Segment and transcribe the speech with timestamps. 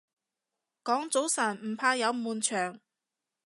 [0.83, 2.79] 講早晨唔怕有悶場